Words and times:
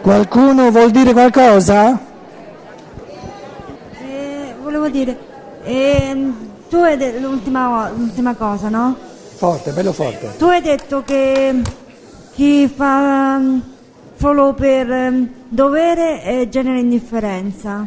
Qualcuno 0.00 0.70
vuol 0.70 0.90
dire 0.90 1.12
qualcosa? 1.12 1.98
Eh, 4.00 4.54
volevo 4.62 4.88
dire, 4.88 5.18
ehm, 5.64 6.34
tu 6.68 6.76
hai 6.76 6.96
detto 6.96 7.26
l'ultima, 7.26 7.90
l'ultima 7.90 8.34
cosa, 8.34 8.68
no? 8.68 8.96
Forte, 9.34 9.72
bello 9.72 9.92
forte. 9.92 10.36
Tu 10.38 10.44
hai 10.44 10.62
detto 10.62 11.02
che 11.04 11.60
chi 12.32 12.68
fa 12.68 13.40
solo 14.16 14.54
per 14.54 14.90
ehm, 14.90 15.28
dovere 15.48 16.22
eh, 16.22 16.48
genera 16.48 16.78
indifferenza. 16.78 17.86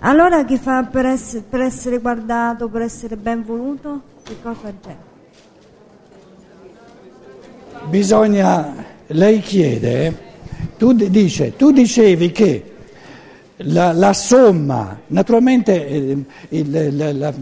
Allora 0.00 0.44
chi 0.44 0.56
fa 0.58 0.84
per, 0.84 1.06
ess- 1.06 1.42
per 1.48 1.60
essere 1.60 1.98
guardato, 1.98 2.68
per 2.68 2.82
essere 2.82 3.16
ben 3.16 3.44
voluto, 3.44 4.00
che 4.22 4.36
cosa 4.42 4.72
c'è? 4.82 4.96
Bisogna, 7.86 8.72
lei 9.08 9.40
chiede, 9.40 10.23
tu 10.76 10.92
dice, 10.92 11.56
tu 11.56 11.70
dicevi 11.70 12.30
che 12.32 12.62
la, 13.58 13.92
la 13.92 14.12
somma, 14.12 15.00
naturalmente 15.08 15.86
eh, 15.86 16.16
il, 16.50 16.96
la- 16.96 17.12
la- 17.12 17.34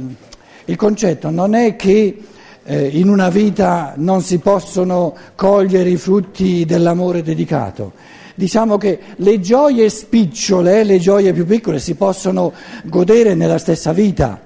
il 0.66 0.76
concetto 0.76 1.30
non 1.30 1.54
è 1.54 1.74
che 1.74 2.22
eh, 2.64 2.86
in 2.86 3.08
una 3.08 3.28
vita 3.30 3.94
non 3.96 4.22
si 4.22 4.38
possono 4.38 5.14
cogliere 5.34 5.88
i 5.88 5.96
frutti 5.96 6.64
dell'amore 6.64 7.22
dedicato. 7.22 7.92
Diciamo 8.34 8.78
che 8.78 8.98
le 9.16 9.40
gioie 9.40 9.88
spicciole, 9.90 10.84
le 10.84 10.98
gioie 10.98 11.32
più 11.32 11.44
piccole, 11.44 11.78
si 11.78 11.94
possono 11.94 12.52
godere 12.84 13.34
nella 13.34 13.58
stessa 13.58 13.92
vita. 13.92 14.40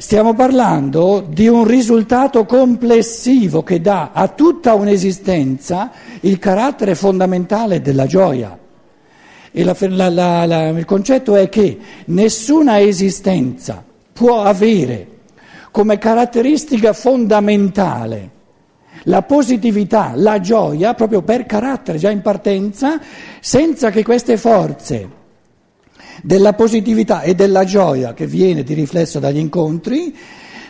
Stiamo 0.00 0.32
parlando 0.32 1.22
di 1.28 1.46
un 1.46 1.66
risultato 1.66 2.46
complessivo 2.46 3.62
che 3.62 3.82
dà 3.82 4.12
a 4.14 4.28
tutta 4.28 4.72
un'esistenza 4.72 5.90
il 6.20 6.38
carattere 6.38 6.94
fondamentale 6.94 7.82
della 7.82 8.06
gioia. 8.06 8.58
La- 9.52 9.76
la- 10.08 10.46
la- 10.46 10.68
il 10.68 10.86
concetto 10.86 11.36
è 11.36 11.50
che 11.50 11.78
nessuna 12.06 12.80
esistenza 12.80 13.84
può 14.10 14.40
avere 14.40 15.06
come 15.70 15.98
caratteristica 15.98 16.94
fondamentale 16.94 18.30
la 19.02 19.20
positività, 19.20 20.12
la 20.14 20.40
gioia, 20.40 20.94
proprio 20.94 21.20
per 21.20 21.44
carattere, 21.44 21.98
già 21.98 22.08
in 22.08 22.22
partenza, 22.22 22.98
senza 23.38 23.90
che 23.90 24.02
queste 24.02 24.38
forze 24.38 25.18
della 26.22 26.52
positività 26.52 27.22
e 27.22 27.34
della 27.34 27.64
gioia 27.64 28.14
che 28.14 28.26
viene 28.26 28.62
di 28.62 28.74
riflesso 28.74 29.18
dagli 29.18 29.38
incontri 29.38 30.14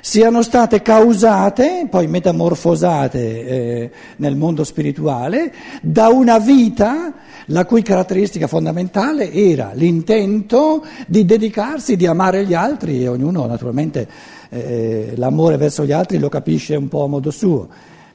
siano 0.00 0.42
state 0.42 0.82
causate, 0.82 1.86
poi 1.88 2.06
metamorfosate 2.06 3.46
eh, 3.46 3.90
nel 4.16 4.36
mondo 4.36 4.64
spirituale, 4.64 5.52
da 5.82 6.08
una 6.08 6.38
vita 6.38 7.12
la 7.46 7.64
cui 7.64 7.82
caratteristica 7.82 8.46
fondamentale 8.46 9.32
era 9.32 9.72
l'intento 9.74 10.84
di 11.06 11.24
dedicarsi, 11.24 11.96
di 11.96 12.06
amare 12.06 12.44
gli 12.44 12.54
altri 12.54 13.02
e 13.02 13.08
ognuno 13.08 13.46
naturalmente 13.46 14.08
eh, 14.48 15.12
l'amore 15.16 15.56
verso 15.56 15.84
gli 15.84 15.92
altri 15.92 16.18
lo 16.18 16.28
capisce 16.28 16.76
un 16.76 16.88
po' 16.88 17.04
a 17.04 17.08
modo 17.08 17.30
suo. 17.30 17.68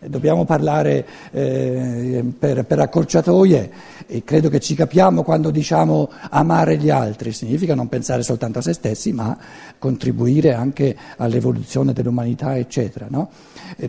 Dobbiamo 0.07 0.45
parlare 0.45 1.05
eh, 1.31 2.23
per, 2.37 2.65
per 2.65 2.79
accorciatoie 2.79 3.71
e 4.07 4.23
credo 4.23 4.49
che 4.49 4.59
ci 4.59 4.75
capiamo 4.75 5.23
quando 5.23 5.49
diciamo 5.49 6.09
amare 6.29 6.77
gli 6.77 6.89
altri, 6.89 7.31
significa 7.31 7.75
non 7.75 7.89
pensare 7.89 8.21
soltanto 8.23 8.59
a 8.59 8.61
se 8.61 8.73
stessi 8.73 9.13
ma 9.13 9.37
contribuire 9.79 10.53
anche 10.53 10.95
all'evoluzione 11.17 11.93
dell'umanità 11.93 12.57
eccetera. 12.57 13.07
No? 13.09 13.29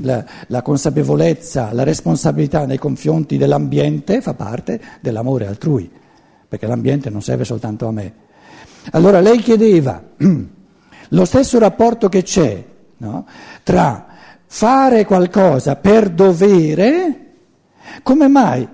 La, 0.00 0.24
la 0.48 0.62
consapevolezza, 0.62 1.72
la 1.72 1.82
responsabilità 1.82 2.66
nei 2.66 2.78
confronti 2.78 3.36
dell'ambiente 3.36 4.20
fa 4.20 4.34
parte 4.34 4.80
dell'amore 5.00 5.46
altrui, 5.46 5.90
perché 6.48 6.66
l'ambiente 6.66 7.10
non 7.10 7.22
serve 7.22 7.44
soltanto 7.44 7.86
a 7.86 7.92
me. 7.92 8.12
Allora 8.92 9.20
lei 9.20 9.38
chiedeva 9.38 10.02
lo 11.08 11.24
stesso 11.24 11.58
rapporto 11.58 12.08
che 12.08 12.22
c'è 12.22 12.64
no? 12.98 13.26
tra 13.62 14.06
fare 14.46 15.04
qualcosa 15.04 15.76
per 15.76 16.10
dovere, 16.10 17.20
come 18.02 18.28
mai 18.28 18.66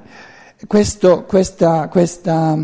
questo, 0.66 1.24
questa, 1.24 1.88
questa, 1.88 2.58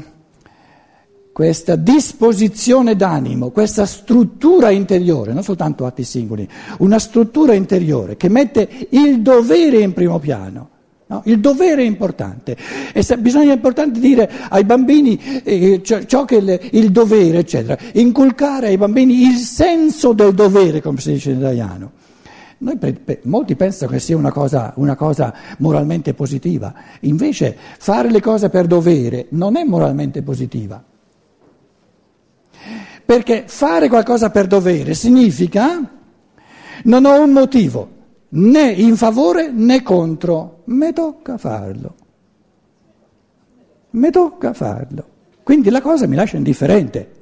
questa 1.33 1.77
disposizione 1.77 2.97
d'animo, 2.97 3.51
questa 3.51 3.87
struttura 3.87 4.71
interiore, 4.71 5.33
non 5.33 5.43
soltanto 5.43 5.87
atti 5.87 6.05
singoli, 6.05 6.49
una 6.79 6.99
struttura 6.99 7.55
interiore 7.55 8.17
che 8.17 8.29
mette 8.29 8.89
il 8.91 9.21
dovere 9.21 9.81
in 9.81 9.93
primo 9.93 10.19
piano? 10.19 10.71
No? 11.11 11.23
Il 11.25 11.41
dovere 11.41 11.83
è 11.83 11.87
importante 11.87 12.55
e 12.93 13.03
se, 13.03 13.17
bisogna 13.17 13.55
importante 13.55 13.99
dire 13.99 14.31
ai 14.51 14.65
bambini 14.65 15.19
eh, 15.43 15.81
ciò, 15.83 16.03
ciò, 16.03 16.27
che 16.27 16.37
il, 16.37 16.61
il 16.73 16.91
dovere, 16.91 17.39
eccetera, 17.39 17.79
inculcare 17.95 18.67
ai 18.67 18.77
bambini 18.77 19.23
il 19.23 19.37
senso 19.37 20.13
del 20.13 20.35
dovere, 20.35 20.83
come 20.83 21.01
si 21.01 21.13
dice 21.13 21.31
in 21.31 21.39
italiano. 21.39 21.93
Pe, 22.59 22.93
pe, 22.93 23.21
molti 23.25 23.55
pensano 23.55 23.93
che 23.93 24.01
sia 24.01 24.17
una 24.17 24.33
cosa, 24.33 24.73
una 24.77 24.97
cosa 24.97 25.33
moralmente 25.59 26.13
positiva, 26.13 26.75
invece 27.01 27.57
fare 27.79 28.11
le 28.11 28.21
cose 28.21 28.49
per 28.49 28.67
dovere 28.67 29.27
non 29.31 29.57
è 29.57 29.63
moralmente 29.63 30.23
positiva. 30.23 30.83
Perché 33.05 33.45
fare 33.47 33.89
qualcosa 33.89 34.31
per 34.31 34.47
dovere 34.49 34.95
significa 34.95 35.89
non 36.83 37.05
ho 37.05 37.23
un 37.23 37.31
motivo 37.31 37.97
né 38.31 38.71
in 38.73 38.97
favore 38.97 39.51
né 39.51 39.83
contro, 39.83 40.63
mi 40.65 40.93
tocca 40.93 41.39
farlo. 41.39 41.95
Mi 43.91 44.11
tocca 44.11 44.53
farlo. 44.53 45.07
Quindi 45.43 45.71
la 45.71 45.81
cosa 45.81 46.07
mi 46.07 46.17
lascia 46.17 46.37
indifferente. 46.37 47.18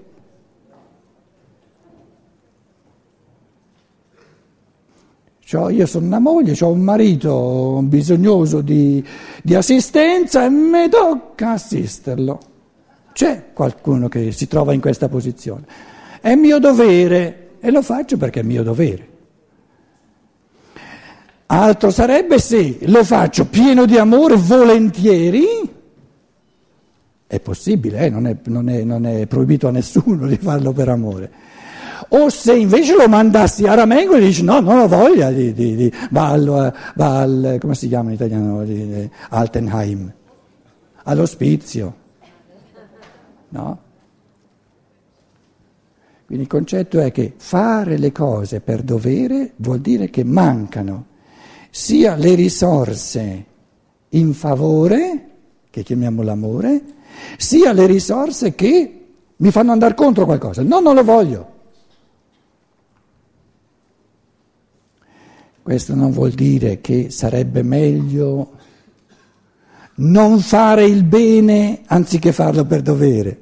Cioè, 5.47 5.73
io 5.73 5.87
sono 5.87 6.07
una 6.07 6.19
moglie, 6.19 6.57
ho 6.61 6.73
un 6.73 6.81
marito 6.81 7.79
bisognoso 7.85 8.63
di, 8.63 9.07
di 9.45 9.55
assistenza 9.55 10.45
e 10.45 10.49
mi 10.49 10.89
tocca 10.89 11.53
assisterlo. 11.53 12.41
C'è 13.13 13.53
qualcuno 13.53 14.09
che 14.09 14.33
si 14.33 14.49
trova 14.49 14.73
in 14.73 14.81
questa 14.81 15.09
posizione. 15.09 15.65
È 16.21 16.35
mio 16.35 16.59
dovere 16.59 17.51
e 17.61 17.71
lo 17.71 17.81
faccio 17.83 18.17
perché 18.17 18.41
è 18.41 18.43
mio 18.43 18.65
dovere. 18.65 19.09
Altro 21.47 21.91
sarebbe 21.93 22.41
se 22.41 22.79
lo 22.81 23.05
faccio 23.05 23.47
pieno 23.47 23.87
di 23.87 23.97
amore, 23.99 24.35
volentieri. 24.35 25.47
È 27.25 27.39
possibile, 27.39 28.07
eh? 28.07 28.11
non, 28.11 28.27
è, 28.27 28.37
non, 28.47 28.69
è, 28.69 28.83
non 28.83 29.07
è 29.07 29.27
proibito 29.29 29.69
a 29.69 29.71
nessuno 29.71 30.27
di 30.27 30.39
farlo 30.39 30.73
per 30.73 30.89
amore. 30.89 31.31
O 32.09 32.29
se 32.29 32.55
invece 32.55 32.95
lo 32.95 33.09
mandassi 33.09 33.67
a 33.67 33.75
Ramengo 33.75 34.15
e 34.15 34.21
dici 34.21 34.43
no, 34.43 34.61
non 34.61 34.79
ho 34.79 34.89
voglia 34.89 35.31
di, 35.31 35.53
di, 35.53 35.77
di 35.77 35.93
va, 36.11 36.29
al, 36.29 36.75
va 36.95 37.19
al, 37.21 37.59
come 37.61 37.75
si 37.75 37.89
chiama 37.89 38.11
in 38.11 38.15
italiano, 38.15 38.65
di, 38.65 38.87
di 38.87 39.11
Altenheim, 39.31 40.13
all'ospizio, 41.05 41.95
no? 43.51 43.85
Quindi 46.27 46.45
il 46.45 46.51
concetto 46.51 46.99
è 46.99 47.13
che 47.13 47.35
fare 47.37 47.99
le 47.99 48.11
cose 48.11 48.61
per 48.61 48.83
dovere 48.83 49.53
vuol 49.57 49.79
dire 49.79 50.11
che 50.11 50.25
mancano 50.25 51.07
sia 51.71 52.17
le 52.17 52.35
risorse 52.35 53.45
in 54.09 54.35
favore, 54.35 55.27
che 55.71 55.83
chiamiamo 55.85 56.23
l'amore, 56.23 56.83
sia 57.37 57.73
le 57.73 57.87
risorse 57.87 58.55
che 58.55 59.05
mi 59.37 59.51
fanno 59.51 59.73
andare 59.73 59.95
contro 59.95 60.25
qualcosa. 60.25 60.63
No, 60.63 60.81
non 60.81 60.95
lo 60.95 61.05
voglio. 61.05 61.55
Questo 65.67 65.97
non 65.97 66.13
vuol 66.13 66.31
dire 66.31 66.81
che 66.81 67.11
sarebbe 67.11 67.65
meglio 67.65 68.53
non 69.97 70.39
fare 70.39 70.85
il 70.85 71.03
bene 71.03 71.83
anziché 71.87 72.31
farlo 72.31 72.65
per 72.65 72.83
dovere. 72.83 73.41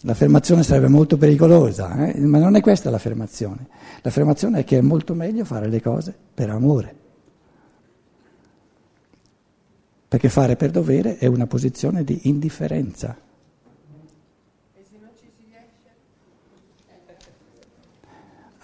L'affermazione 0.00 0.62
sarebbe 0.62 0.88
molto 0.88 1.18
pericolosa, 1.18 2.06
eh? 2.06 2.18
ma 2.20 2.38
non 2.38 2.56
è 2.56 2.62
questa 2.62 2.88
l'affermazione. 2.88 3.66
L'affermazione 4.00 4.60
è 4.60 4.64
che 4.64 4.78
è 4.78 4.80
molto 4.80 5.12
meglio 5.12 5.44
fare 5.44 5.68
le 5.68 5.82
cose 5.82 6.16
per 6.32 6.48
amore. 6.48 6.94
Perché 10.08 10.30
fare 10.30 10.56
per 10.56 10.70
dovere 10.70 11.18
è 11.18 11.26
una 11.26 11.46
posizione 11.46 12.02
di 12.02 12.18
indifferenza. 12.30 13.14
E 14.72 14.84
se 14.90 14.96
non 14.98 15.10
ci 15.20 15.26
si 15.36 15.44
riesce? 15.44 15.92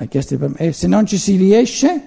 Hai 0.00 0.06
chiesto 0.06 0.38
per 0.38 0.50
me. 0.50 0.56
E 0.58 0.72
se 0.72 0.86
non 0.86 1.06
ci 1.06 1.18
si 1.18 1.34
riesce? 1.34 2.02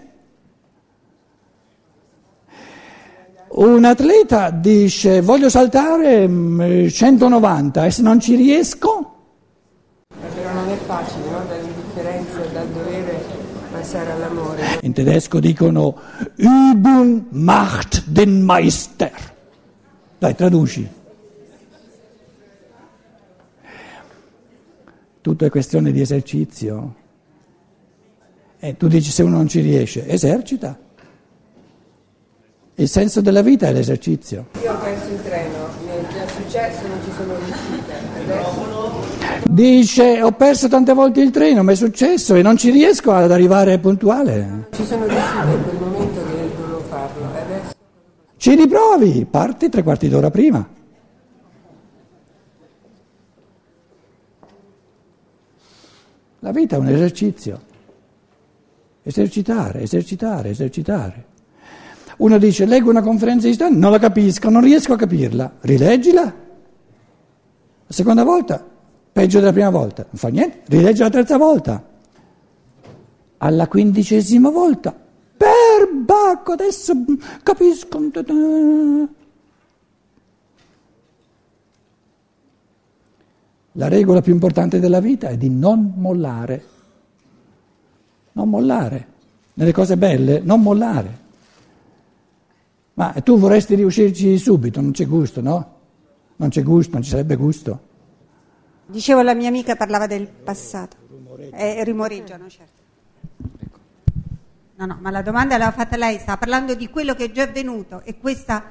Un 3.50 3.84
atleta 3.84 4.50
dice 4.50 5.20
voglio 5.20 5.50
saltare 5.50 6.90
190 6.90 7.86
e 7.86 7.92
se 7.92 8.02
non 8.02 8.22
ci 8.22 8.36
riesco? 8.36 9.16
Però 10.08 10.54
non 10.54 10.70
è 10.70 10.78
facile, 10.78 11.30
no? 11.30 11.44
Dall'indifferenza 11.46 12.40
dal 12.54 12.68
dovere 12.70 13.24
passare 13.72 14.12
all'amore. 14.12 14.80
In 14.84 14.94
tedesco 14.94 15.42
dicono 15.42 16.00
Übung 16.38 17.26
macht 17.32 18.06
den 18.06 18.42
Meister. 18.42 19.12
Dai, 20.18 20.34
traduci. 20.34 20.90
Tutto 25.20 25.46
è 25.46 25.50
questione 25.50 25.92
di 25.92 26.00
esercizio. 26.00 27.00
E 28.64 28.78
tu 28.78 28.88
dici 28.88 29.10
se 29.10 29.24
uno 29.24 29.38
non 29.38 29.48
ci 29.48 29.60
riesce, 29.60 30.08
esercita. 30.08 30.78
Il 32.76 32.88
senso 32.88 33.20
della 33.20 33.42
vita 33.42 33.66
è 33.66 33.74
l'esercizio. 33.74 34.50
Io 34.62 34.72
ho 34.72 34.78
perso 34.78 35.10
il 35.10 35.24
treno, 35.24 35.68
mi 35.84 35.90
è 35.90 36.14
già 36.14 36.28
successo, 36.28 36.88
non 36.88 37.00
ci 37.04 37.12
sono 37.18 37.36
riuscita. 37.38 37.94
Adesso 38.22 39.50
Dice 39.50 40.22
ho 40.22 40.32
perso 40.34 40.68
tante 40.68 40.94
volte 40.94 41.22
il 41.22 41.32
treno, 41.32 41.64
mi 41.64 41.74
è 41.74 41.76
successo 41.76 42.36
e 42.36 42.44
non 42.44 42.56
ci 42.56 42.70
riesco 42.70 43.12
ad 43.12 43.32
arrivare 43.32 43.80
puntuale. 43.80 44.68
ci 44.74 44.86
sono 44.86 45.08
riuscita 45.08 45.44
in 45.44 45.64
quel 45.64 45.76
momento 45.80 46.24
che 46.24 46.52
dovevo 46.56 46.80
farlo. 46.82 47.26
Adesso 47.26 47.76
Ci 48.38 48.56
riprovi, 48.56 49.26
parti 49.26 49.70
tre 49.70 49.82
quarti 49.82 50.08
d'ora 50.08 50.30
prima. 50.30 50.70
La 56.42 56.52
vita 56.52 56.76
è 56.76 56.80
un 56.80 56.90
esercizio. 56.90 57.70
Esercitare, 59.04 59.82
esercitare, 59.82 60.50
esercitare. 60.50 61.26
Uno 62.18 62.38
dice 62.38 62.66
leggo 62.66 62.90
una 62.90 63.02
conferenza 63.02 63.48
di 63.48 63.54
stampa, 63.54 63.78
non 63.78 63.92
la 63.92 64.00
capisco, 64.00 64.50
non 64.50 64.62
riesco 64.62 64.94
a 64.94 64.98
capirla. 64.98 65.54
Rileggila. 65.62 66.24
La 66.24 67.94
seconda 67.94 68.24
volta, 68.24 68.64
peggio 69.12 69.40
della 69.40 69.52
prima 69.52 69.72
volta. 69.72 70.04
Non 70.04 70.18
fa 70.18 70.28
niente, 70.28 70.62
rileggi 70.66 71.02
la 71.02 71.10
terza 71.10 71.38
volta. 71.38 71.84
Alla 73.38 73.68
quindicesima 73.68 74.52
volta, 74.52 74.94
per 75.36 75.92
Bacco, 75.94 76.52
adesso 76.52 76.94
capisco. 77.42 78.00
La 83.76 83.88
regola 83.88 84.22
più 84.22 84.34
importante 84.34 84.80
della 84.80 85.00
vita 85.00 85.30
è 85.30 85.38
di 85.38 85.50
non 85.50 85.94
mollare. 85.96 86.66
Non 88.42 88.50
mollare. 88.50 89.08
Nelle 89.54 89.72
cose 89.72 89.98
belle, 89.98 90.40
non 90.40 90.62
mollare. 90.62 91.20
Ma 92.96 93.14
tu 93.24 93.38
vorresti 93.38 93.76
riuscirci 93.76 94.36
subito, 94.40 94.82
non 94.82 94.92
c'è 94.92 95.06
gusto, 95.06 95.42
no? 95.42 95.76
Non 96.38 96.50
c'è 96.50 96.64
gusto, 96.64 96.94
non 96.94 97.04
ci 97.04 97.12
sarebbe 97.12 97.36
gusto. 97.36 97.80
Dicevo, 98.88 99.22
la 99.22 99.36
mia 99.36 99.48
amica 99.48 99.76
parlava 99.76 100.08
del 100.08 100.28
passato. 100.28 100.98
Eh, 101.52 101.84
rimoreggiano, 101.84 102.50
certo. 102.50 102.80
No, 104.78 104.86
no, 104.88 104.98
ma 105.00 105.12
la 105.12 105.22
domanda 105.22 105.58
l'aveva 105.58 105.78
fatta 105.78 105.96
lei, 105.96 106.18
stava 106.18 106.38
parlando 106.38 106.74
di 106.74 106.90
quello 106.90 107.14
che 107.14 107.26
è 107.26 107.32
già 107.32 107.44
avvenuto 107.44 108.02
e 108.04 108.18
questa- 108.18 108.64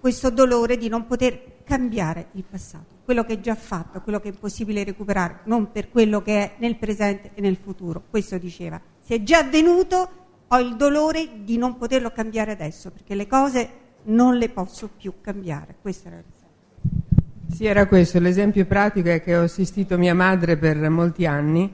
questo 0.00 0.30
dolore 0.30 0.78
di 0.78 0.88
non 0.88 1.06
poter 1.06 1.56
cambiare 1.64 2.28
il 2.32 2.44
passato, 2.48 2.94
quello 3.04 3.24
che 3.24 3.34
è 3.34 3.40
già 3.40 3.54
fatto, 3.54 4.00
quello 4.00 4.18
che 4.20 4.28
è 4.28 4.32
impossibile 4.32 4.82
recuperare, 4.82 5.40
non 5.44 5.70
per 5.70 5.90
quello 5.90 6.22
che 6.22 6.38
è 6.38 6.54
nel 6.58 6.76
presente 6.76 7.32
e 7.34 7.42
nel 7.42 7.58
futuro. 7.62 8.02
Questo 8.08 8.38
diceva. 8.38 8.80
Se 9.04 9.16
è 9.16 9.22
già 9.22 9.40
avvenuto, 9.40 10.08
ho 10.48 10.58
il 10.60 10.76
dolore 10.76 11.44
di 11.44 11.58
non 11.58 11.76
poterlo 11.76 12.10
cambiare 12.10 12.52
adesso, 12.52 12.90
perché 12.90 13.14
le 13.14 13.26
cose 13.26 13.68
non 14.04 14.36
le 14.36 14.48
posso 14.48 14.88
più 14.88 15.20
cambiare. 15.20 15.74
Questo 15.82 16.08
era 16.08 16.22
senso. 16.22 17.54
Sì, 17.54 17.66
era 17.66 17.86
questo. 17.86 18.18
L'esempio 18.18 18.64
pratico 18.64 19.10
è 19.10 19.22
che 19.22 19.36
ho 19.36 19.42
assistito 19.42 19.98
mia 19.98 20.14
madre 20.14 20.56
per 20.56 20.88
molti 20.88 21.26
anni, 21.26 21.70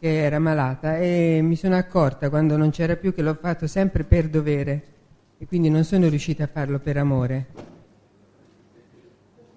che 0.00 0.22
era 0.22 0.38
malata, 0.38 0.96
e 0.96 1.40
mi 1.42 1.54
sono 1.54 1.76
accorta 1.76 2.30
quando 2.30 2.56
non 2.56 2.70
c'era 2.70 2.96
più 2.96 3.12
che 3.12 3.20
l'ho 3.20 3.34
fatto 3.34 3.66
sempre 3.66 4.04
per 4.04 4.30
dovere 4.30 4.82
e 5.36 5.46
quindi 5.46 5.68
non 5.68 5.84
sono 5.84 6.08
riuscita 6.08 6.44
a 6.44 6.48
farlo 6.48 6.78
per 6.78 6.96
amore. 6.96 7.46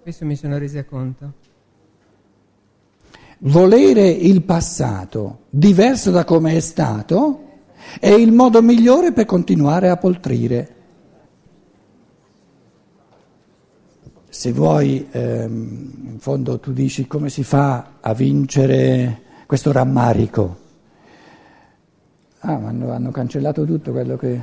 Questo 0.02 0.26
mi 0.26 0.36
sono 0.36 0.58
resa 0.58 0.84
conto. 0.84 1.40
Volere 3.44 4.08
il 4.08 4.42
passato 4.42 5.46
diverso 5.50 6.12
da 6.12 6.22
come 6.22 6.54
è 6.54 6.60
stato 6.60 7.40
è 7.98 8.08
il 8.08 8.30
modo 8.30 8.62
migliore 8.62 9.10
per 9.10 9.24
continuare 9.24 9.88
a 9.88 9.96
poltrire. 9.96 10.74
Se 14.28 14.52
vuoi, 14.52 15.08
ehm, 15.10 15.92
in 16.12 16.18
fondo 16.20 16.60
tu 16.60 16.72
dici 16.72 17.08
come 17.08 17.30
si 17.30 17.42
fa 17.42 17.94
a 18.00 18.14
vincere 18.14 19.22
questo 19.46 19.72
rammarico. 19.72 20.58
Ah, 22.38 22.58
ma 22.58 22.68
hanno, 22.68 22.92
hanno 22.92 23.10
cancellato 23.10 23.64
tutto 23.64 23.90
quello 23.90 24.16
che... 24.16 24.40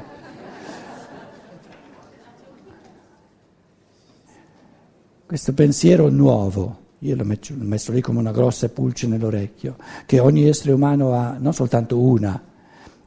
Questo 5.25 5.53
pensiero 5.53 6.09
nuovo, 6.09 6.77
io 6.99 7.15
l'ho 7.15 7.23
messo, 7.23 7.53
l'ho 7.57 7.65
messo 7.65 7.91
lì 7.91 8.01
come 8.01 8.19
una 8.19 8.31
grossa 8.31 8.67
pulce 8.69 9.07
nell'orecchio, 9.07 9.75
che 10.05 10.19
ogni 10.19 10.47
essere 10.47 10.73
umano 10.73 11.13
ha 11.13 11.37
non 11.39 11.53
soltanto 11.53 11.99
una, 11.99 12.41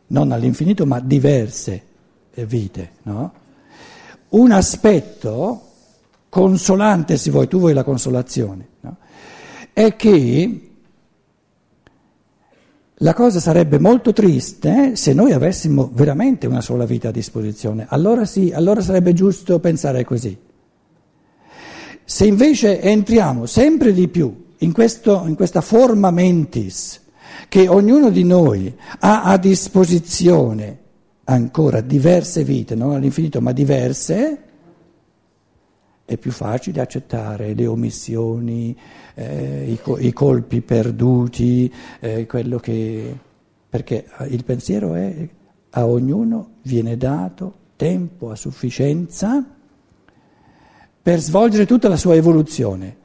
non 0.09 0.33
all'infinito, 0.33 0.87
ma 0.87 1.01
diverse 1.01 1.83
eh, 2.33 2.47
vite. 2.47 2.91
No? 3.03 3.33
Un 4.31 4.51
aspetto 4.51 5.69
consolante, 6.29 7.19
se 7.19 7.31
vuoi, 7.31 7.49
tu 7.49 7.59
vuoi 7.59 7.75
la 7.75 7.85
consolazione, 7.85 8.69
no? 8.81 8.97
è 9.75 9.95
che 9.97 10.71
la 12.95 13.15
cosa 13.15 13.41
sarebbe 13.41 13.79
molto 13.79 14.13
triste 14.13 14.95
se 14.95 15.13
noi 15.13 15.33
avessimo 15.33 15.91
veramente 15.93 16.47
una 16.47 16.61
sola 16.61 16.87
vita 16.87 17.09
a 17.09 17.13
disposizione. 17.13 17.87
Allora 17.89 18.25
sì, 18.25 18.53
allora 18.55 18.81
sarebbe 18.81 19.13
giusto 19.13 19.59
pensare 19.59 20.05
così. 20.05 20.39
Se 22.13 22.27
invece 22.27 22.79
entriamo 22.83 23.47
sempre 23.47 23.95
di 23.95 24.07
più 24.07 24.49
in, 24.59 24.73
questo, 24.73 25.25
in 25.27 25.35
questa 25.35 25.63
forma 25.63 26.11
mentis 26.11 27.01
che 27.49 27.69
ognuno 27.69 28.11
di 28.11 28.23
noi 28.23 28.71
ha 28.99 29.23
a 29.23 29.39
disposizione 29.39 30.79
ancora 31.25 31.81
diverse 31.81 32.45
vite, 32.45 32.75
non 32.75 32.93
all'infinito 32.93 33.41
ma 33.41 33.53
diverse, 33.53 34.43
è 36.05 36.19
più 36.19 36.31
facile 36.33 36.83
accettare 36.83 37.55
le 37.55 37.67
omissioni, 37.67 38.77
eh, 39.15 39.71
i, 39.71 40.07
i, 40.07 40.13
colpi 40.13 40.61
perduti, 40.61 41.73
eh, 41.99 42.27
quello 42.27 42.59
che... 42.59 43.17
perché 43.71 44.05
il 44.29 44.45
pensiero 44.45 44.93
è 44.93 45.29
a 45.71 45.87
ognuno 45.87 46.57
viene 46.61 46.99
dato 46.99 47.55
tempo 47.75 48.31
a 48.31 48.37
sufficienza 48.37 49.61
per 51.03 51.19
svolgere 51.19 51.67
tutta 51.67 51.89
la 51.89 51.97
sua 51.97 52.15
evoluzione. 52.15 52.97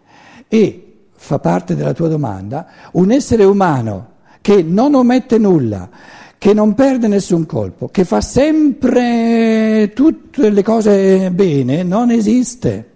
E 0.48 0.84
fa 1.16 1.40
parte 1.40 1.76
della 1.76 1.94
tua 1.94 2.08
domanda, 2.08 2.68
un 2.94 3.12
essere 3.12 3.44
umano 3.44 4.16
che 4.42 4.62
non 4.62 4.94
omette 4.94 5.38
nulla, 5.40 5.90
che 6.38 6.54
non 6.54 6.76
perde 6.76 7.08
nessun 7.08 7.46
colpo, 7.46 7.88
che 7.90 8.06
fa 8.06 8.22
sempre 8.22 9.92
tutte 9.96 10.50
le 10.50 10.64
cose 10.64 11.32
bene, 11.32 11.84
non 11.84 12.12
esiste. 12.12 12.92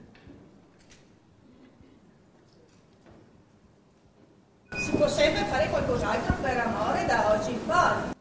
Si 4.78 4.92
può 4.92 5.08
sempre 5.08 5.44
fare 5.50 5.70
qualcos'altro 5.70 6.36
per 6.42 6.58
amore 6.58 7.06
da 7.06 7.32
oggi 7.38 7.52
in 7.52 7.60
poi, 7.66 8.14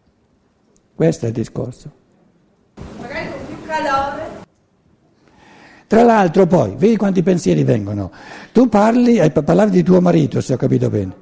Questo 0.95 1.25
è 1.27 1.29
il 1.29 1.35
discorso. 1.35 1.91
magari 3.01 3.31
con 3.31 3.47
più 3.47 3.67
calore. 3.67 4.39
Tra 5.91 6.05
l'altro 6.05 6.47
poi, 6.47 6.77
vedi 6.77 6.97
quanti 6.97 7.21
pensieri 7.21 7.65
vengono. 7.65 8.13
Tu 8.53 8.69
parli, 8.69 9.17
eh, 9.17 9.33
parlavi 9.33 9.73
di 9.73 9.83
tuo 9.83 10.01
marito, 10.01 10.41
se 10.41 10.53
ho 10.53 10.57
capito 10.57 10.89
bene. 10.89 11.13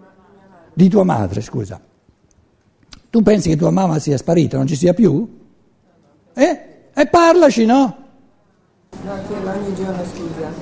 Di 0.75 0.91
tua 0.91 1.05
madre, 1.05 1.41
scusa. 1.41 1.81
Tu 3.09 3.23
pensi 3.23 3.49
che 3.49 3.57
tua 3.57 3.71
mamma 3.71 3.99
sia 3.99 4.19
sparita, 4.19 4.59
non 4.59 4.67
ci 4.67 4.77
sia 4.77 4.93
più? 4.93 5.27
Eh? 6.35 6.61
E 6.93 7.07
parlaci, 7.07 7.65
no? 7.65 7.97
No, 9.07 9.13
chiedo 9.27 9.49
ogni 9.49 9.75
giorno 9.75 10.03
scusa. 10.05 10.53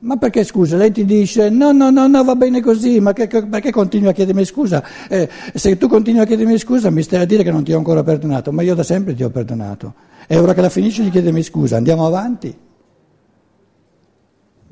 Ma 0.00 0.16
perché 0.16 0.42
scusa? 0.42 0.76
Lei 0.76 0.90
ti 0.90 1.04
dice 1.04 1.48
no, 1.48 1.70
no, 1.70 1.90
no, 1.90 2.08
no, 2.08 2.24
va 2.24 2.34
bene 2.34 2.60
così, 2.60 2.98
ma 2.98 3.12
che, 3.12 3.28
che- 3.28 3.46
perché 3.46 3.70
continui 3.70 4.08
a 4.08 4.12
chiedermi 4.12 4.44
scusa? 4.44 4.82
Eh, 5.08 5.28
se 5.54 5.78
tu 5.78 5.86
continui 5.86 6.20
a 6.20 6.24
chiedermi 6.24 6.58
scusa 6.58 6.90
mi 6.90 7.02
stai 7.04 7.20
a 7.20 7.24
dire 7.26 7.44
che 7.44 7.52
non 7.52 7.62
ti 7.62 7.72
ho 7.72 7.76
ancora 7.76 8.02
perdonato, 8.02 8.50
ma 8.50 8.62
io 8.62 8.74
da 8.74 8.82
sempre 8.82 9.14
ti 9.14 9.22
ho 9.22 9.30
perdonato. 9.30 9.94
È 10.26 10.36
ora 10.36 10.52
che 10.52 10.62
la 10.62 10.68
finisci 10.68 11.04
di 11.04 11.10
chiedermi 11.10 11.44
scusa, 11.44 11.76
andiamo 11.76 12.04
avanti. 12.04 12.70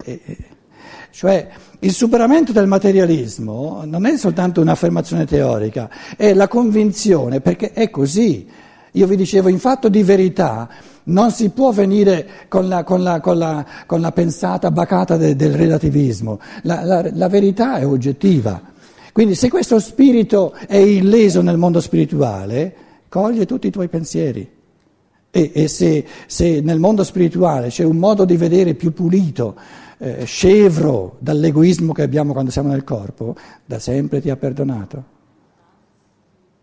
Eh, 0.04 0.21
eh, 0.25 0.37
Cioè 1.11 1.49
il 1.80 1.92
superamento 1.92 2.52
del 2.52 2.66
materialismo 2.66 3.83
non 3.85 4.07
è 4.07 4.16
soltanto 4.16 4.61
un'affermazione 4.61 5.25
teorica, 5.26 5.90
è 6.16 6.33
la 6.35 6.47
convinzione, 6.49 7.40
perché 7.40 7.73
è 7.73 7.90
così. 7.90 8.47
Io 8.92 9.07
vi 9.07 9.16
dicevo, 9.16 9.49
in 9.49 9.59
fatto 9.59 9.88
di 9.88 10.02
verità 10.02 10.69
non 11.04 11.30
si 11.30 11.50
può 11.50 11.71
venire 11.73 12.26
con 12.49 12.69
la, 12.69 12.85
con 12.85 13.02
la- 13.02 13.21
con 13.21 13.38
la- 13.38 13.64
con 13.87 14.00
la 14.00 14.12
pensata 14.12 14.71
bacata 14.71 15.16
de- 15.16 15.35
del 15.37 15.54
relativismo, 15.54 16.38
la, 16.62 16.83
la- 17.12 17.28
verità 17.28 17.78
è 17.78 17.87
oggettiva. 17.87 18.61
Quindi 19.12 19.35
se 19.35 19.49
questo 19.49 19.78
spirito 19.80 20.52
è 20.66 20.76
illeso 20.76 21.42
nel 21.42 21.57
mondo 21.57 21.80
spirituale, 21.80 22.75
coglie 23.09 23.47
tutti 23.47 23.66
i 23.66 23.71
tuoi 23.71 23.88
pensieri. 23.88 24.49
E, 25.33 25.50
e 25.54 25.69
se, 25.69 26.04
se 26.26 26.61
nel 26.61 26.78
mondo 26.80 27.02
spirituale 27.04 27.69
c'è 27.69 27.85
un 27.85 27.97
modo 27.97 28.25
di 28.25 28.37
vedere 28.37 28.75
più 28.75 28.92
pulito, 28.92 29.54
eh, 30.02 30.25
scevro 30.25 31.16
dall'egoismo 31.19 31.92
che 31.92 32.02
abbiamo 32.02 32.33
quando 32.33 32.50
siamo 32.50 32.71
nel 32.71 32.85
corpo, 32.85 33.37
da 33.66 33.78
sempre 33.78 34.23
ti 34.23 34.30
ha 34.30 34.37
perdonato. 34.37 35.19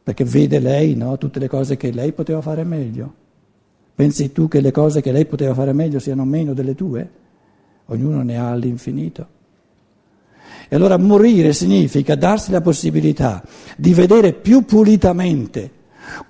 Perché 0.03 0.23
vede 0.23 0.59
lei 0.59 0.95
no, 0.95 1.17
tutte 1.17 1.37
le 1.37 1.47
cose 1.47 1.77
che 1.77 1.91
lei 1.91 2.13
poteva 2.13 2.41
fare 2.41 2.63
meglio. 2.63 3.13
Pensi 3.93 4.31
tu 4.31 4.47
che 4.47 4.59
le 4.59 4.71
cose 4.71 5.01
che 5.01 5.11
lei 5.11 5.25
poteva 5.25 5.53
fare 5.53 5.71
meglio 5.73 5.99
siano 5.99 6.25
meno 6.25 6.53
delle 6.53 6.73
tue? 6.73 7.09
Ognuno 7.85 8.23
ne 8.23 8.37
ha 8.37 8.49
all'infinito. 8.49 9.27
E 10.67 10.75
allora 10.75 10.97
morire 10.97 11.53
significa 11.53 12.15
darsi 12.15 12.51
la 12.51 12.61
possibilità 12.61 13.43
di 13.77 13.93
vedere 13.93 14.33
più 14.33 14.65
pulitamente 14.65 15.75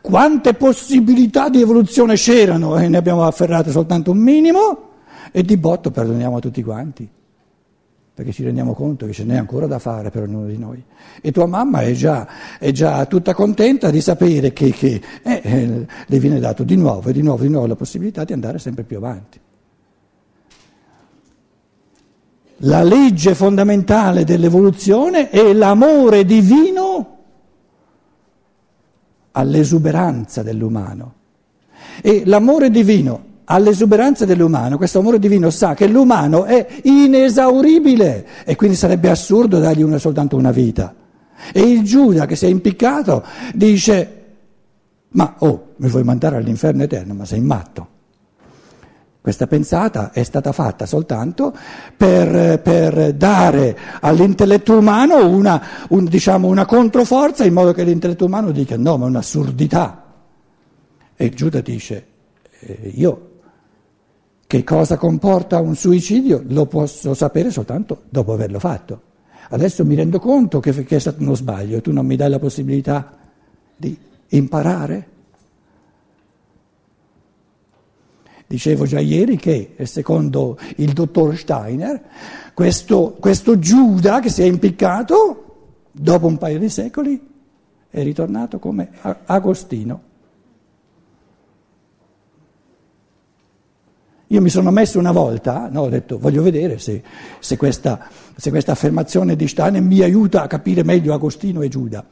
quante 0.02 0.54
possibilità 0.56 1.50
di 1.50 1.62
evoluzione 1.62 2.16
c'erano 2.16 2.78
e 2.78 2.88
ne 2.88 2.98
abbiamo 2.98 3.24
afferrate 3.24 3.72
soltanto 3.72 4.12
un 4.12 4.18
minimo 4.18 4.87
e 5.32 5.44
di 5.44 5.58
botto 5.58 5.92
perdoniamo 5.92 6.38
a 6.38 6.40
tutti 6.40 6.64
quanti, 6.64 7.08
perché 8.14 8.32
ci 8.32 8.44
rendiamo 8.44 8.74
conto 8.74 9.06
che 9.06 9.14
ce 9.14 9.24
n'è 9.24 9.38
ancora 9.38 9.68
da 9.68 9.80
fare 9.80 10.10
per 10.10 10.24
ognuno 10.24 10.48
di 10.48 10.58
noi. 10.58 10.84
E 11.22 11.32
tua 11.32 11.46
mamma 11.46 11.82
è 11.82 11.92
già, 11.92 12.28
è 12.58 12.72
già 12.72 13.06
tutta 13.06 13.34
contenta 13.34 13.92
di 13.92 14.02
sapere 14.02 14.54
che, 14.54 14.72
che 14.72 15.02
eh, 15.22 15.42
eh, 15.44 15.88
le 16.06 16.20
viene 16.20 16.40
dato 16.40 16.64
di 16.64 16.76
nuovo 16.76 17.10
e 17.10 17.14
di 17.14 17.22
nuovo 17.22 17.44
e 17.44 17.48
di 17.48 17.52
nuovo 17.52 17.68
la 17.68 17.76
possibilità 17.76 18.24
di 18.24 18.34
andare 18.34 18.58
sempre 18.60 18.84
più 18.84 18.98
avanti. 18.98 19.40
La 22.62 22.82
legge 22.82 23.36
fondamentale 23.36 24.24
dell'evoluzione 24.24 25.30
è 25.30 25.54
l'amore 25.54 26.26
divino 26.26 27.18
all'esuberanza 29.34 30.42
dell'umano. 30.42 31.14
E 32.02 32.24
l'amore 32.26 32.72
divino 32.72 33.26
all'esuberanza 33.50 34.26
dell'umano, 34.26 34.78
questo 34.78 35.00
amore 35.00 35.20
divino 35.20 35.50
sa 35.50 35.74
che 35.74 35.88
l'umano 35.88 36.46
è 36.46 36.68
inesauribile 36.84 38.28
e 38.44 38.56
quindi 38.56 38.76
sarebbe 38.76 39.10
assurdo 39.10 39.60
dargli 39.60 39.84
una, 39.84 39.98
soltanto 39.98 40.36
una 40.36 40.52
vita. 40.52 40.94
E 41.54 41.62
il 41.62 41.84
Giuda 41.84 42.26
che 42.26 42.36
si 42.36 42.46
è 42.46 42.50
impiccato 42.50 43.24
dice, 43.54 44.26
ma 45.10 45.36
oh, 45.40 45.74
mi 45.78 45.88
vuoi 45.88 46.04
mandare 46.04 46.36
all'inferno 46.36 46.84
eterno, 46.84 47.14
ma 47.14 47.26
sei 47.26 47.40
matto. 47.42 47.96
Questa 49.22 49.48
pensata 49.48 50.12
è 50.12 50.24
stata 50.24 50.52
fatta 50.52 50.86
soltanto 50.86 51.54
per, 51.96 52.62
per 52.62 53.14
dare 53.14 53.78
all'intelletto 54.00 54.78
umano 54.78 55.28
una, 55.28 55.62
un, 55.90 56.06
diciamo, 56.06 56.48
una, 56.48 56.66
controforza 56.66 57.44
in 57.44 57.54
modo 57.54 57.74
che 57.74 57.84
l'intelletto 57.84 58.26
umano 58.26 58.52
dica 58.52 58.78
no, 58.78 58.98
ma 58.98 59.06
è 59.06 59.10
un'assurdità. 59.10 60.04
E 61.16 61.30
Giuda 61.30 61.60
dice, 61.60 62.06
eh, 62.60 62.92
io 62.96 63.37
che 64.48 64.64
cosa 64.64 64.96
comporta 64.96 65.60
un 65.60 65.76
suicidio 65.76 66.42
lo 66.48 66.66
posso 66.66 67.14
sapere 67.14 67.52
soltanto 67.52 68.04
dopo 68.10 68.32
averlo 68.32 68.60
fatto. 68.60 69.02
Adesso 69.50 69.86
mi 69.86 69.96
rendo 69.96 70.20
conto 70.20 70.62
che, 70.62 70.72
che 70.86 70.96
è 70.96 71.00
stato 71.00 71.22
uno 71.22 71.36
sbaglio, 71.36 71.82
tu 71.82 71.92
non 71.92 72.06
mi 72.06 72.16
dai 72.16 72.30
la 72.30 72.40
possibilità 72.40 73.18
di 73.76 73.98
imparare. 74.30 75.08
Dicevo 78.48 78.86
già 78.86 79.02
ieri 79.02 79.36
che, 79.36 79.76
secondo 79.84 80.58
il 80.78 80.94
dottor 80.94 81.36
Steiner, 81.36 82.02
questo, 82.54 83.18
questo 83.20 83.60
Giuda 83.60 84.22
che 84.22 84.30
si 84.30 84.42
è 84.42 84.46
impiccato, 84.46 85.44
dopo 85.92 86.28
un 86.28 86.38
paio 86.38 86.58
di 86.58 86.70
secoli, 86.70 87.22
è 87.90 88.02
ritornato 88.02 88.60
come 88.60 88.90
Agostino. 89.26 90.07
Io 94.28 94.42
mi 94.42 94.50
sono 94.50 94.72
messo 94.72 95.00
una 95.00 95.14
volta, 95.14 95.70
no, 95.72 95.84
ho 95.84 95.90
detto 95.90 96.20
voglio 96.20 96.42
vedere 96.42 96.80
se, 96.80 97.02
se, 97.40 97.56
questa, 97.56 98.10
se, 98.36 98.50
questa, 98.50 98.74
affermazione 98.74 99.38
di 99.38 99.48
Steiner 99.48 99.82
mi 99.82 100.02
aiuta 100.02 100.42
a 100.42 100.48
capire 100.48 100.84
meglio 100.84 101.14
Agostino 101.14 101.62
e 101.62 101.70
Giuda. 101.70 102.06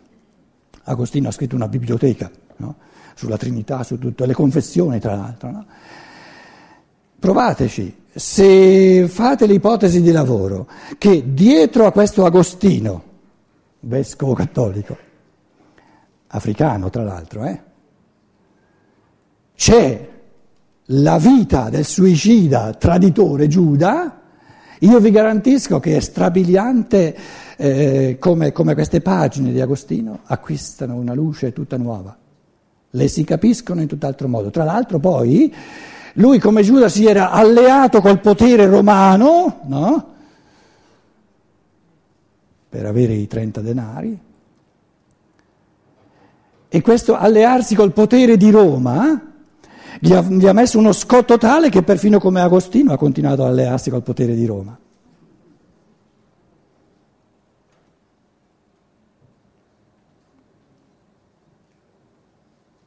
Agostino 0.84 1.28
ha 1.28 1.32
scritto 1.32 1.56
una 1.56 1.68
biblioteca 1.68 2.32
no, 2.58 2.76
sulla 3.16 3.36
Trinità, 3.36 3.84
su 3.84 4.00
tutte 4.00 4.26
le 4.26 4.34
confessioni 4.34 5.00
tra 5.00 5.14
l'altro. 5.16 5.52
No? 5.52 5.66
Provateci, 7.20 8.04
se 8.14 9.10
fate 9.10 9.46
l'ipotesi 9.46 10.02
di 10.02 10.12
lavoro 10.12 10.70
che 10.98 11.34
dietro 11.34 11.86
a 11.86 11.92
questo 11.92 12.24
Agostino, 12.24 13.04
vescovo 13.82 14.34
cattolico, 14.34 14.98
africano 16.28 16.90
tra 16.90 17.04
l'altro, 17.04 17.44
eh, 17.44 17.62
c'è 19.54 20.14
la 20.89 21.18
vita 21.18 21.70
del 21.70 21.86
suicida 21.86 22.74
traditore 22.74 23.48
Giuda, 23.48 24.22
io 24.80 25.00
vi 25.00 25.10
garantisco 25.10 25.80
che 25.80 25.96
è 25.96 26.00
strabiliante 26.00 27.18
eh, 27.58 28.18
come, 28.20 28.51
come 28.51 28.74
queste 28.74 29.01
pagine 29.01 29.51
di 29.51 29.62
Agostino 29.62 30.20
acquistano 30.25 30.96
una 30.96 31.13
luce 31.13 31.54
tutta 31.54 31.77
nuova, 31.77 32.15
le 32.92 33.08
si 33.08 33.24
capiscono 33.24 33.82
in 33.82 33.88
tutt'altro 33.88 34.27
modo. 34.27 34.51
Tra 34.51 34.63
l'altro 34.63 35.00
poi 35.00 35.54
lui 36.13 36.39
come 36.39 36.62
Giuda 36.62 36.88
si 36.88 37.06
era 37.06 37.32
alleato 37.32 38.01
col 38.01 38.20
potere 38.20 38.68
romano, 38.68 39.62
no? 39.65 40.13
Per 42.70 42.86
avere 42.86 43.13
i 43.13 43.25
30 43.25 43.62
denari. 43.62 44.20
E 46.68 46.82
questo 46.82 47.15
allearsi 47.15 47.74
col 47.74 47.94
potere 47.94 48.36
di 48.38 48.51
Roma 48.51 49.35
gli 50.00 50.14
ha, 50.14 50.22
gli 50.22 50.48
ha 50.48 50.54
messo 50.54 50.78
uno 50.78 50.92
scotto 50.92 51.38
tale 51.38 51.70
che 51.70 51.84
perfino 51.84 52.20
come 52.20 52.42
Agostino 52.42 52.94
ha 52.94 52.98
continuato 52.98 53.44
ad 53.44 53.50
allearsi 53.50 53.90
col 53.90 54.04
potere 54.04 54.36
di 54.36 54.46
Roma. 54.46 54.78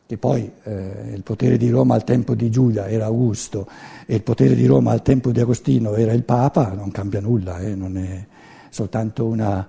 che 0.09 0.17
poi 0.17 0.50
eh, 0.62 1.12
il 1.12 1.23
potere 1.23 1.59
di 1.59 1.69
Roma 1.69 1.95
al 1.95 2.03
tempo 2.03 2.35
di 2.35 2.49
Giuda 2.49 2.88
era 2.88 3.05
Augusto 3.05 3.69
e 4.07 4.15
il 4.15 4.23
potere 4.23 4.55
di 4.55 4.65
Roma 4.65 4.93
al 4.93 5.03
tempo 5.03 5.33
di 5.33 5.41
Agostino 5.41 5.97
era 5.97 6.15
il 6.15 6.23
Papa, 6.23 6.73
non 6.73 6.91
cambia 6.91 7.21
nulla, 7.21 7.59
eh, 7.59 7.75
non 7.75 7.99
è 7.99 8.25
soltanto 8.71 9.27
una, 9.27 9.69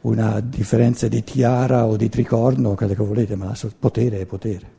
una 0.00 0.40
differenza 0.40 1.06
di 1.06 1.22
tiara 1.22 1.86
o 1.86 1.96
di 1.96 2.08
tricorno, 2.08 2.74
quello 2.74 2.94
che 2.94 3.04
volete, 3.04 3.36
ma 3.36 3.52
il 3.52 3.74
potere 3.78 4.18
è 4.18 4.26
potere. 4.26 4.75